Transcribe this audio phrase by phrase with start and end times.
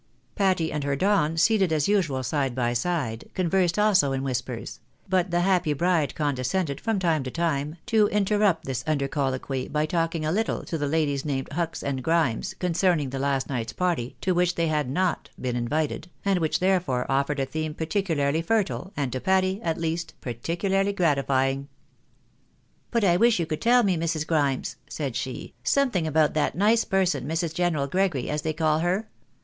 [0.33, 4.39] Patty and her Don, seated as usual side by side, conversed also 112 THE BAKXABYS
[4.39, 4.57] IX AMERICA.
[4.57, 9.07] in whispers; but the happy bride condescended, from time to time, to interrupt this under
[9.07, 13.47] colloquy by talking a little to the ladies named Hucks, and Grimes, concerning the last
[13.47, 17.75] night's party, to which they had not been invited, and which, therefore, offered a theme
[17.75, 21.67] particularly fertile, and to Patty, at least, particularly grati fying."
[22.89, 24.25] But I wish you could tell me, INIrs.
[24.25, 27.53] Grimes," said she," some thing about that nice person, Mrs.
[27.53, 29.07] General Gregory, as they call her.